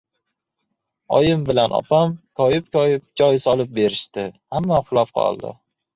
Oyim 1.17 1.43
bilan 1.49 1.75
opam 1.81 2.15
koyib-koyib, 2.41 3.05
joy 3.23 3.39
solib 3.47 3.77
berishdi. 3.79 4.25
Hamma 4.57 4.81
uxlab 4.87 5.13
qoldi. 5.21 5.55